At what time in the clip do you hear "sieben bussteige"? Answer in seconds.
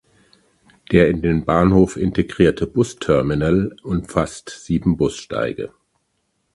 4.65-5.73